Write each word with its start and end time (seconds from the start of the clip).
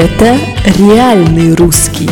Это 0.00 0.38
реальный 0.78 1.56
русский. 1.56 2.08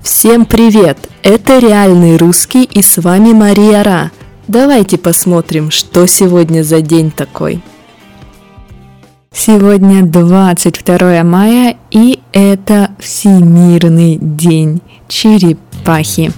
Всем 0.00 0.46
привет! 0.46 0.96
Это 1.24 1.58
реальный 1.58 2.16
русский 2.16 2.62
и 2.62 2.80
с 2.80 2.98
вами 2.98 3.32
Мария 3.32 3.82
Ра. 3.82 4.12
Давайте 4.46 4.98
посмотрим, 4.98 5.72
что 5.72 6.06
сегодня 6.06 6.62
за 6.62 6.80
день 6.80 7.10
такой. 7.10 7.60
Сегодня 9.32 10.04
22 10.04 11.24
мая 11.24 11.76
и 11.90 12.20
это 12.32 12.92
Всемирный 13.00 14.16
день 14.20 14.82
черепахи. 15.08 16.32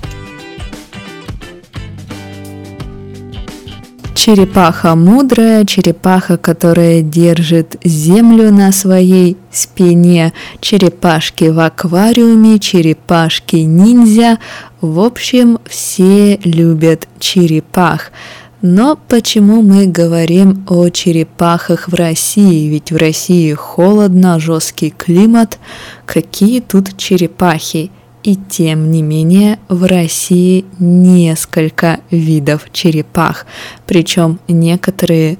Черепаха 4.24 4.94
мудрая, 4.94 5.64
черепаха, 5.64 6.36
которая 6.36 7.02
держит 7.02 7.74
землю 7.82 8.52
на 8.52 8.70
своей 8.70 9.36
спине, 9.50 10.32
черепашки 10.60 11.46
в 11.46 11.58
аквариуме, 11.58 12.60
черепашки 12.60 13.56
ниндзя. 13.56 14.38
В 14.80 15.00
общем, 15.00 15.58
все 15.68 16.36
любят 16.44 17.08
черепах. 17.18 18.12
Но 18.60 18.96
почему 19.08 19.60
мы 19.60 19.88
говорим 19.88 20.64
о 20.68 20.88
черепахах 20.90 21.88
в 21.88 21.94
России? 21.94 22.68
Ведь 22.68 22.92
в 22.92 22.96
России 22.96 23.52
холодно, 23.54 24.38
жесткий 24.38 24.90
климат. 24.90 25.58
Какие 26.06 26.60
тут 26.60 26.96
черепахи? 26.96 27.90
И 28.22 28.36
тем 28.36 28.90
не 28.90 29.02
менее 29.02 29.58
в 29.68 29.84
России 29.84 30.64
несколько 30.78 32.00
видов 32.10 32.68
черепах, 32.72 33.46
причем 33.86 34.38
некоторые 34.46 35.38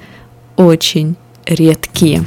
очень 0.56 1.14
редкие. 1.46 2.24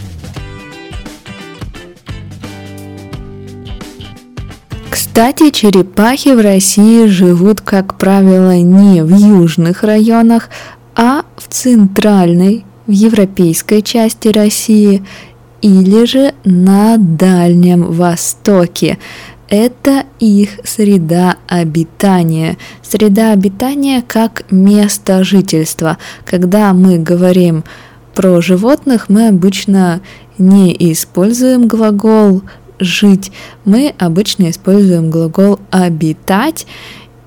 Кстати, 4.89 5.49
черепахи 5.49 6.29
в 6.29 6.41
России 6.41 7.05
живут, 7.05 7.61
как 7.61 7.97
правило, 7.97 8.55
не 8.57 9.01
в 9.01 9.15
южных 9.15 9.83
районах, 9.83 10.49
а 10.95 11.23
в 11.37 11.47
центральной, 11.49 12.65
в 12.87 12.91
европейской 12.91 13.81
части 13.81 14.29
России 14.29 15.03
или 15.61 16.05
же 16.05 16.33
на 16.43 16.97
Дальнем 16.97 17.91
Востоке 17.91 18.97
это 19.49 20.05
их 20.19 20.59
среда 20.63 21.37
обитания. 21.47 22.57
Среда 22.81 23.31
обитания 23.31 24.03
как 24.05 24.51
место 24.51 25.23
жительства. 25.23 25.97
Когда 26.25 26.73
мы 26.73 26.97
говорим 26.97 27.63
про 28.13 28.41
животных, 28.41 29.09
мы 29.09 29.27
обычно 29.27 30.01
не 30.37 30.75
используем 30.91 31.67
глагол 31.67 32.43
жить, 32.79 33.31
мы 33.63 33.93
обычно 33.97 34.49
используем 34.49 35.09
глагол 35.09 35.59
обитать. 35.69 36.65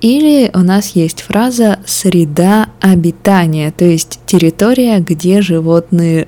Или 0.01 0.49
у 0.53 0.59
нас 0.59 0.91
есть 0.95 1.21
фраза 1.21 1.79
среда 1.85 2.69
обитания, 2.79 3.71
то 3.71 3.83
есть 3.83 4.19
территория, 4.25 4.99
где 4.99 5.41
животные 5.41 6.27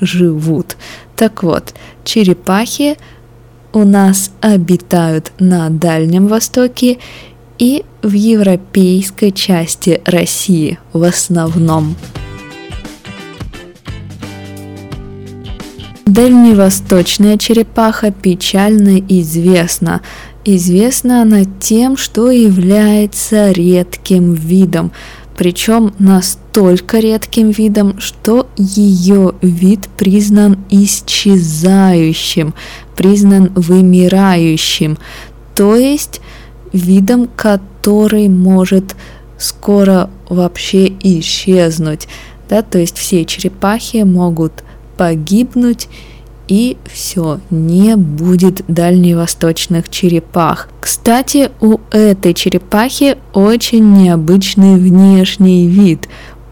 живут. 0.00 0.76
Так 1.16 1.42
вот, 1.42 1.74
черепахи 2.02 2.96
у 3.74 3.84
нас 3.84 4.30
обитают 4.40 5.32
на 5.38 5.68
Дальнем 5.68 6.28
Востоке 6.28 6.98
и 7.58 7.84
в 8.02 8.12
европейской 8.12 9.30
части 9.32 10.00
России 10.04 10.78
в 10.92 11.02
основном. 11.02 11.96
Дальневосточная 16.06 17.38
черепаха 17.38 18.12
печально 18.12 19.00
известна. 19.00 20.00
Известна 20.44 21.22
она 21.22 21.44
тем, 21.44 21.96
что 21.96 22.30
является 22.30 23.50
редким 23.50 24.34
видом, 24.34 24.92
причем 25.36 25.94
настолько 25.98 26.98
редким 26.98 27.50
видом, 27.50 27.98
что 28.00 28.48
ее 28.56 29.34
вид 29.42 29.88
признан 29.96 30.64
исчезающим, 30.70 32.54
признан 32.96 33.52
вымирающим, 33.54 34.98
то 35.54 35.76
есть 35.76 36.20
видом, 36.72 37.28
который 37.34 38.28
может 38.28 38.94
скоро 39.38 40.10
вообще 40.28 40.92
исчезнуть. 41.00 42.08
Да, 42.48 42.62
то 42.62 42.78
есть 42.78 42.96
все 42.98 43.24
черепахи 43.24 43.98
могут 43.98 44.64
погибнуть 44.96 45.88
и 46.48 46.76
все, 46.90 47.40
не 47.50 47.96
будет 47.96 48.62
дальневосточных 48.68 49.88
черепах. 49.88 50.68
Кстати, 50.80 51.50
у 51.60 51.78
этой 51.90 52.34
черепахи 52.34 53.16
очень 53.32 53.92
необычный 53.92 54.76
внешний 54.76 55.66
вид, 55.68 56.08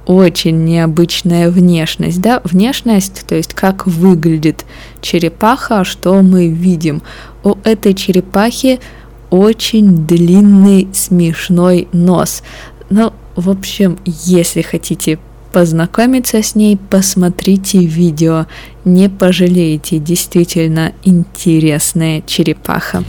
очень 0.06 0.64
необычная 0.64 1.50
внешность, 1.50 2.20
да, 2.20 2.40
внешность, 2.44 3.24
то 3.26 3.34
есть 3.34 3.54
как 3.54 3.86
выглядит 3.86 4.64
черепаха, 5.00 5.84
что 5.84 6.20
мы 6.22 6.48
видим. 6.48 7.02
У 7.44 7.56
этой 7.64 7.94
черепахи 7.94 8.80
очень 9.30 10.06
длинный 10.06 10.88
смешной 10.92 11.88
нос. 11.92 12.42
Ну, 12.90 13.12
в 13.36 13.48
общем, 13.48 13.98
если 14.04 14.62
хотите 14.62 15.18
познакомиться 15.52 16.42
с 16.42 16.54
ней, 16.54 16.76
посмотрите 16.76 17.78
видео, 17.78 18.46
не 18.84 19.08
пожалеете, 19.08 19.98
действительно 19.98 20.92
интересная 21.04 22.22
черепаха. 22.26 23.04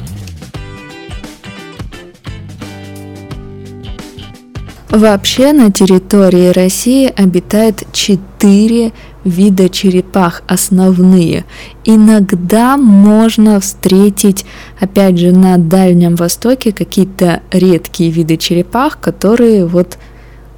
Вообще 4.90 5.54
на 5.54 5.72
территории 5.72 6.50
России 6.50 7.08
обитает 7.08 7.84
четыре 7.94 8.92
вида 9.24 9.68
черепах 9.68 10.44
основные. 10.48 11.46
Иногда 11.84 12.78
можно 12.78 13.60
встретить, 13.60 14.46
опять 14.80 15.18
же, 15.18 15.32
на 15.32 15.58
Дальнем 15.58 16.16
Востоке 16.16 16.72
какие-то 16.72 17.42
редкие 17.52 18.12
виды 18.12 18.38
черепах, 18.38 19.00
которые 19.00 19.66
вот 19.66 19.98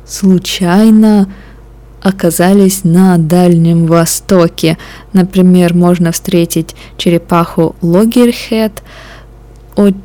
случайно 0.06 1.29
оказались 2.05 2.83
на 2.83 3.17
Дальнем 3.17 3.88
Востоке. 3.88 4.77
Например, 5.11 5.73
можно 5.73 6.11
встретить 6.11 6.75
черепаху 6.97 7.75
логерхед, 7.81 8.83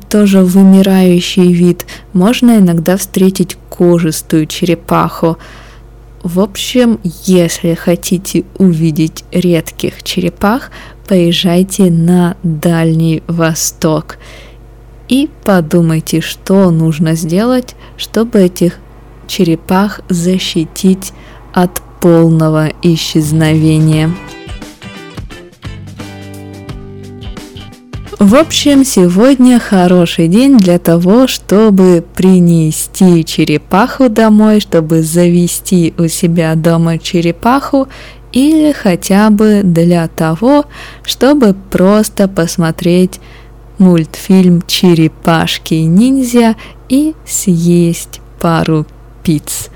тоже 0.09 0.43
вымирающий 0.43 1.53
вид. 1.53 1.85
Можно 2.13 2.57
иногда 2.57 2.97
встретить 2.97 3.55
кожистую 3.69 4.47
черепаху. 4.47 5.37
В 6.23 6.39
общем, 6.39 6.99
если 7.03 7.75
хотите 7.75 8.45
увидеть 8.57 9.23
редких 9.31 10.01
черепах, 10.01 10.71
поезжайте 11.07 11.91
на 11.91 12.35
Дальний 12.41 13.21
Восток 13.27 14.17
и 15.07 15.29
подумайте, 15.43 16.19
что 16.19 16.71
нужно 16.71 17.13
сделать, 17.13 17.75
чтобы 17.95 18.39
этих 18.39 18.79
черепах 19.27 20.01
защитить 20.09 21.13
от 21.53 21.83
полного 22.01 22.69
исчезновения. 22.81 24.11
В 28.19 28.35
общем, 28.35 28.85
сегодня 28.85 29.59
хороший 29.59 30.27
день 30.27 30.57
для 30.57 30.77
того, 30.77 31.27
чтобы 31.27 32.03
принести 32.13 33.25
черепаху 33.25 34.09
домой, 34.09 34.59
чтобы 34.59 35.01
завести 35.01 35.93
у 35.97 36.07
себя 36.07 36.55
дома 36.55 36.99
черепаху 36.99 37.87
или 38.31 38.71
хотя 38.71 39.29
бы 39.31 39.61
для 39.63 40.07
того, 40.07 40.65
чтобы 41.03 41.55
просто 41.71 42.27
посмотреть 42.27 43.19
мультфильм 43.79 44.61
«Черепашки-ниндзя» 44.67 46.55
и 46.89 47.15
съесть 47.25 48.21
пару 48.39 48.85
пиц. 49.23 49.69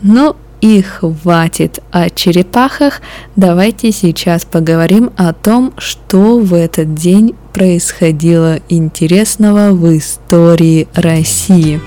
Ну, 0.00 0.34
и 0.62 0.80
хватит 0.80 1.80
о 1.90 2.08
черепахах, 2.08 3.02
давайте 3.36 3.92
сейчас 3.92 4.46
поговорим 4.46 5.10
о 5.16 5.34
том, 5.34 5.74
что 5.76 6.38
в 6.38 6.54
этот 6.54 6.94
день 6.94 7.34
происходило 7.52 8.60
интересного 8.68 9.72
в 9.72 9.98
истории 9.98 10.88
России. 10.94 11.80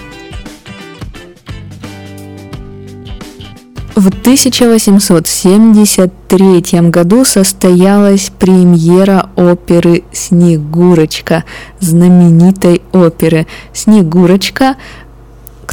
В 3.96 4.10
1873 4.10 6.90
году 6.90 7.24
состоялась 7.24 8.30
премьера 8.30 9.30
оперы 9.38 10.04
«Снегурочка», 10.12 11.46
знаменитой 11.80 12.82
оперы. 12.92 13.48
«Снегурочка» 13.72 14.76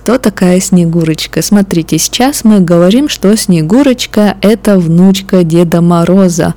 Кто 0.02 0.18
такая 0.18 0.58
Снегурочка? 0.58 1.42
Смотрите, 1.42 1.96
сейчас 1.96 2.42
мы 2.42 2.58
говорим, 2.58 3.08
что 3.08 3.36
Снегурочка– 3.36 4.36
это 4.40 4.76
внучка 4.80 5.44
Деда 5.44 5.80
Мороза. 5.80 6.56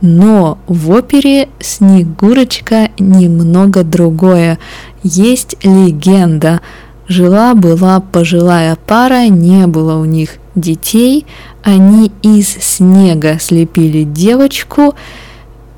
Но 0.00 0.58
в 0.68 0.90
опере 0.90 1.48
Снегурочка 1.58 2.90
немного 3.00 3.82
другое. 3.82 4.60
Есть 5.02 5.56
легенда. 5.64 6.60
Жила-была 7.08 7.98
пожилая 7.98 8.78
пара, 8.86 9.26
не 9.26 9.66
было 9.66 9.98
у 9.98 10.04
них 10.04 10.36
детей. 10.54 11.26
Они 11.64 12.12
из 12.22 12.46
снега 12.46 13.40
слепили 13.40 14.04
девочку, 14.04 14.94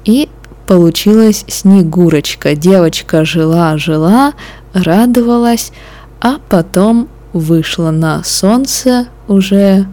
и 0.04 0.28
получилась 0.66 1.46
Снегурочка. 1.48 2.54
Девочка 2.54 3.24
жила-жила, 3.24 4.34
радовалась, 4.74 5.72
а 6.20 6.38
потом 6.48 7.08
вышла 7.32 7.90
на 7.90 8.22
солнце 8.24 9.08
уже 9.28 9.86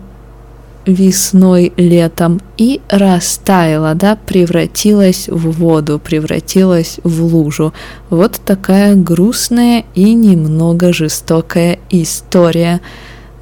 весной, 0.85 1.73
летом 1.77 2.41
и 2.57 2.81
растаяла, 2.89 3.95
да, 3.95 4.15
превратилась 4.15 5.27
в 5.29 5.51
воду, 5.51 5.99
превратилась 5.99 6.99
в 7.03 7.23
лужу. 7.23 7.73
Вот 8.09 8.39
такая 8.45 8.95
грустная 8.95 9.85
и 9.95 10.13
немного 10.13 10.91
жестокая 10.93 11.79
история. 11.89 12.81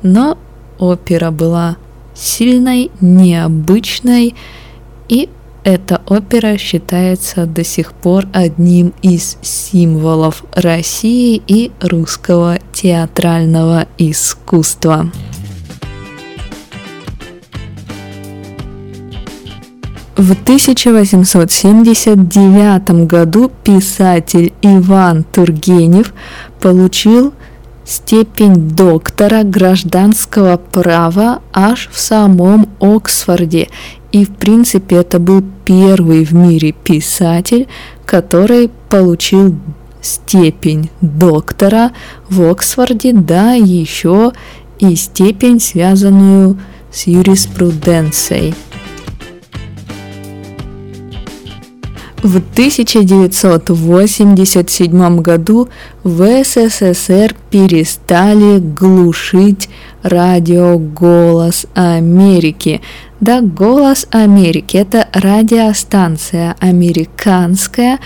Но 0.03 0.37
опера 0.77 1.31
была 1.31 1.77
сильной, 2.13 2.91
необычной, 3.01 4.35
и 5.09 5.29
эта 5.63 6.01
опера 6.07 6.57
считается 6.57 7.45
до 7.45 7.63
сих 7.63 7.93
пор 7.93 8.25
одним 8.33 8.93
из 9.01 9.37
символов 9.41 10.43
России 10.53 11.41
и 11.47 11.71
русского 11.79 12.59
театрального 12.73 13.87
искусства. 13.97 15.09
В 20.17 20.33
1879 20.33 23.07
году 23.07 23.49
писатель 23.63 24.51
Иван 24.61 25.23
Тургенев 25.23 26.13
получил 26.59 27.33
степень 27.85 28.69
доктора 28.69 29.43
гражданского 29.43 30.57
права 30.57 31.39
аж 31.53 31.89
в 31.91 31.99
самом 31.99 32.69
Оксфорде. 32.79 33.69
И, 34.11 34.25
в 34.25 34.35
принципе, 34.35 34.97
это 34.97 35.19
был 35.19 35.41
первый 35.63 36.25
в 36.25 36.33
мире 36.33 36.73
писатель, 36.73 37.67
который 38.05 38.69
получил 38.89 39.55
степень 40.01 40.89
доктора 40.99 41.91
в 42.29 42.41
Оксфорде, 42.49 43.13
да 43.13 43.53
еще 43.53 44.33
и 44.79 44.95
степень, 44.95 45.59
связанную 45.59 46.57
с 46.91 47.05
юриспруденцией. 47.07 48.53
В 52.23 52.37
1987 52.37 55.21
году 55.21 55.69
в 56.03 56.43
СССР 56.43 57.35
перестали 57.49 58.59
глушить 58.59 59.69
радио 60.03 60.77
«Голос 60.77 61.65
Америки». 61.73 62.81
Да, 63.19 63.41
«Голос 63.41 64.07
Америки»— 64.11 64.77
это 64.77 65.07
радиостанция 65.13 66.55
американская, 66.59 67.99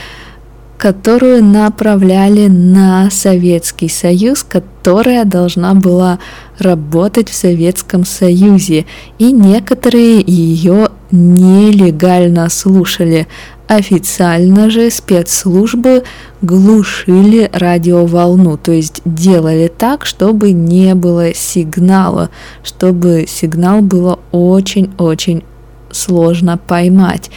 которую 0.77 1.43
направляли 1.43 2.47
на 2.47 3.09
Советский 3.09 3.89
Союз, 3.89 4.43
которая 4.43 5.23
должна 5.25 5.73
была 5.73 6.19
работать 6.59 7.29
в 7.29 7.33
Советском 7.33 8.05
Союзе, 8.05 8.85
и 9.17 9.31
некоторые 9.31 10.21
ее 10.21 10.89
нелегально 11.11 12.49
слушали. 12.49 13.27
Официально 13.67 14.69
же 14.69 14.91
спецслужбы 14.91 16.03
глушили 16.43 17.49
радиоволну, 17.51 18.57
то 18.57 18.71
есть 18.71 19.01
делали 19.05 19.71
так, 19.75 20.05
чтобы 20.05 20.51
не 20.51 20.93
было 20.93 21.33
сигнала, 21.33 22.29
чтобы 22.63 23.25
сигнал 23.27 23.81
было 23.81 24.19
очень-очень 24.31 25.43
сложно 25.89 26.59
поймать. 26.59 27.31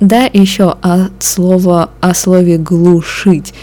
Да, 0.00 0.28
еще 0.32 0.74
от 0.82 1.22
слова, 1.22 1.90
о 2.00 2.12
слове 2.12 2.58
глушить, 2.58 3.54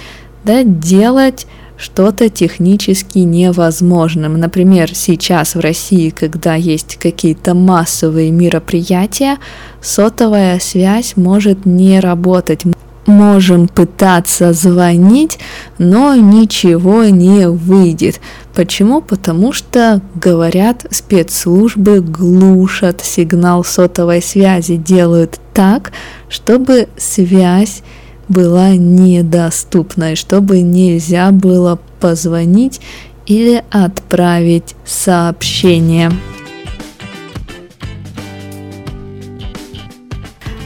да, 0.45 0.63
делать 0.63 1.47
что-то 1.79 2.29
технически 2.29 3.19
невозможным. 3.19 4.37
Например, 4.37 4.93
сейчас 4.93 5.55
в 5.55 5.59
России, 5.61 6.09
когда 6.09 6.55
есть 6.55 6.97
какие-то 6.97 7.53
массовые 7.53 8.31
мероприятия, 8.31 9.37
сотовая 9.81 10.59
связь 10.59 11.13
может 11.15 11.65
не 11.65 11.99
работать. 11.99 12.63
Можем 13.05 13.67
пытаться 13.67 14.53
звонить, 14.53 15.39
но 15.79 16.15
ничего 16.15 17.05
не 17.05 17.47
выйдет. 17.47 18.19
Почему? 18.53 19.01
Потому 19.01 19.53
что, 19.53 20.01
говорят, 20.13 20.85
спецслужбы 20.91 22.01
глушат 22.01 23.01
сигнал 23.01 23.63
сотовой 23.63 24.21
связи, 24.21 24.75
делают 24.75 25.39
так, 25.53 25.91
чтобы 26.27 26.89
связь 26.97 27.81
была 28.29 28.75
недоступной, 28.75 30.15
чтобы 30.15 30.61
нельзя 30.61 31.31
было 31.31 31.79
позвонить 31.99 32.79
или 33.25 33.63
отправить 33.69 34.75
сообщение. 34.85 36.11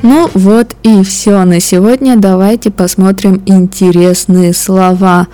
Ну 0.04 0.30
вот 0.34 0.76
и 0.84 1.02
все 1.04 1.44
на 1.46 1.62
сегодня. 1.62 2.18
Давайте 2.18 2.70
посмотрим 2.72 3.42
интересные 3.46 4.54
слова. 4.54 5.28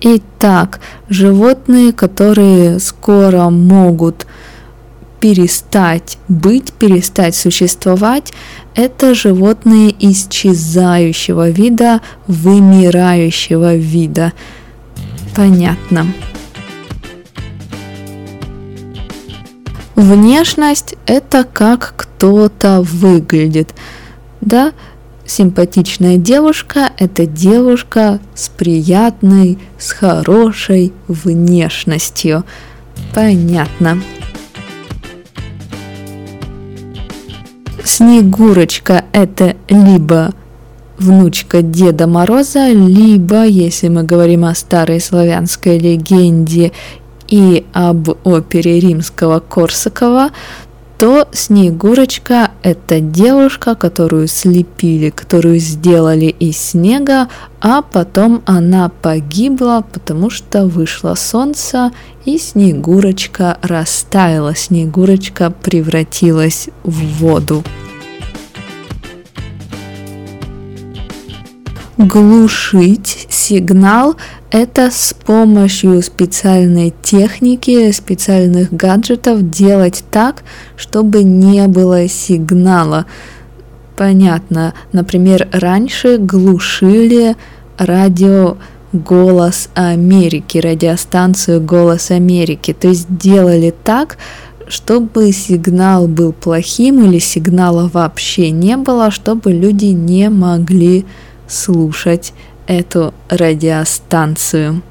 Итак, 0.00 0.80
животные, 1.08 1.92
которые 1.92 2.78
скоро 2.80 3.50
могут 3.50 4.26
перестать 5.24 6.18
быть, 6.28 6.74
перестать 6.74 7.34
существовать, 7.34 8.34
это 8.74 9.14
животные 9.14 9.94
исчезающего 9.98 11.48
вида, 11.48 12.02
вымирающего 12.26 13.74
вида. 13.74 14.34
Понятно. 15.34 16.06
Внешность– 19.94 20.94
это 21.06 21.44
как 21.44 21.94
кто-то 21.96 22.82
выглядит. 22.82 23.74
Да, 24.42 24.74
симпатичная 25.24 26.18
девушка– 26.18 26.90
это 26.98 27.24
девушка 27.24 28.20
с 28.34 28.50
приятной, 28.50 29.58
с 29.78 29.92
хорошей 29.92 30.92
внешностью. 31.08 32.44
Понятно. 33.14 34.02
Снегурочка– 37.84 39.04
это 39.12 39.56
либо 39.68 40.32
внучка 40.98 41.60
Деда 41.60 42.06
Мороза, 42.06 42.70
либо, 42.70 43.44
если 43.44 43.88
мы 43.88 44.04
говорим 44.04 44.46
о 44.46 44.54
старой 44.54 45.00
славянской 45.00 45.78
легенде 45.78 46.72
и 47.28 47.66
об 47.74 48.08
опере 48.24 48.80
римского 48.80 49.40
Корсакова, 49.40 50.30
то 51.04 51.28
Снегурочка– 51.32 52.52
это 52.62 52.98
девушка, 52.98 53.74
которую 53.74 54.26
слепили, 54.26 55.10
которую 55.10 55.58
сделали 55.58 56.34
из 56.40 56.56
снега, 56.56 57.28
а 57.60 57.82
потом 57.82 58.40
она 58.46 58.88
погибла, 58.88 59.84
потому 59.92 60.30
что 60.30 60.64
вышло 60.64 61.14
солнце, 61.14 61.90
и 62.24 62.38
Снегурочка 62.38 63.58
растаяла, 63.60 64.56
Снегурочка 64.56 65.50
превратилась 65.50 66.70
в 66.84 67.18
воду. 67.18 67.62
Глушить 71.98 73.26
сигнал– 73.44 74.16
это 74.50 74.90
с 74.90 75.14
помощью 75.26 76.00
специальной 76.02 76.94
техники, 77.02 77.90
специальных 77.92 78.72
гаджетов 78.72 79.50
делать 79.50 80.04
так, 80.10 80.44
чтобы 80.76 81.22
не 81.22 81.66
было 81.68 82.08
сигнала. 82.08 83.06
Понятно. 83.96 84.74
Например, 84.92 85.48
раньше 85.52 86.16
глушили 86.18 87.36
радио 87.76 88.56
«Голос 88.92 89.68
Америки», 89.74 90.58
радиостанцию 90.58 91.60
«Голос 91.60 92.10
Америки». 92.10 92.72
То 92.72 92.88
есть 92.88 93.06
делали 93.08 93.74
так, 93.84 94.16
чтобы 94.68 95.32
сигнал 95.32 96.08
был 96.08 96.32
плохим 96.32 97.04
или 97.04 97.18
сигнала 97.18 97.90
вообще 97.92 98.50
не 98.50 98.76
было, 98.76 99.10
чтобы 99.10 99.52
люди 99.52 99.86
не 99.86 100.30
могли 100.30 101.04
слушать 101.46 102.32
эту 102.66 103.14
радиостанцию. 103.28 104.82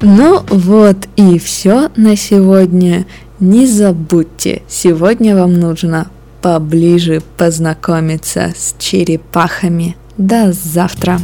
Ну 0.00 0.42
вот 0.48 1.08
и 1.16 1.38
все 1.38 1.88
на 1.96 2.16
сегодня. 2.16 3.06
Не 3.40 3.66
забудьте, 3.66 4.62
сегодня 4.68 5.34
вам 5.34 5.54
нужно 5.54 6.08
поближе 6.42 7.22
познакомиться 7.36 8.52
с 8.54 8.74
черепахами. 8.78 9.96
До 10.18 10.52
завтра! 10.52 11.18